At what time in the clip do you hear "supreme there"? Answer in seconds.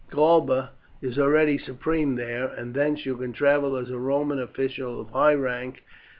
1.59-2.47